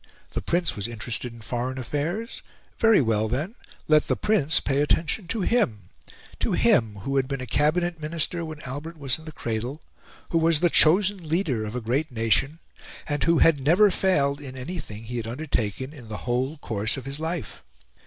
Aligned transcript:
The 0.31 0.41
Prince 0.41 0.75
was 0.75 0.87
interested 0.87 1.31
in 1.31 1.41
foreign 1.41 1.77
affairs? 1.77 2.41
Very 2.79 3.03
well, 3.03 3.27
then; 3.27 3.53
let 3.87 4.07
the 4.07 4.15
Prince 4.15 4.59
pay 4.59 4.81
attention 4.81 5.27
to 5.27 5.41
him 5.41 5.89
to 6.39 6.53
him, 6.53 6.95
who 7.03 7.17
had 7.17 7.27
been 7.27 7.39
a 7.39 7.45
Cabinet 7.45 7.99
Minister 8.01 8.43
when 8.43 8.59
Albert 8.61 8.97
was 8.97 9.19
in 9.19 9.25
the 9.25 9.31
cradle, 9.31 9.79
who 10.31 10.39
was 10.39 10.59
the 10.59 10.71
chosen 10.71 11.29
leader 11.29 11.65
of 11.65 11.75
a 11.75 11.81
great 11.81 12.11
nation, 12.11 12.57
and 13.07 13.25
who 13.25 13.37
had 13.37 13.59
never 13.61 13.91
failed 13.91 14.41
in 14.41 14.57
anything 14.57 15.03
he 15.03 15.17
had 15.17 15.27
undertaken 15.27 15.93
in 15.93 16.07
the 16.07 16.25
whole 16.25 16.57
course 16.57 16.97
of 16.97 17.05
his 17.05 17.19
life. 17.19 17.61